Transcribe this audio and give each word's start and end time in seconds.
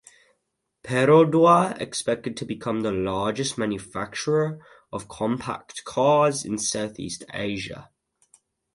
Perodua 0.83 1.77
expected 1.79 2.35
to 2.35 2.43
become 2.43 2.81
the 2.81 2.91
largest 2.91 3.55
manufacturer 3.55 4.59
of 4.91 5.07
compact 5.07 5.83
cars 5.85 6.43
in 6.43 6.57
South-East 6.57 7.23
Asia. 7.31 7.91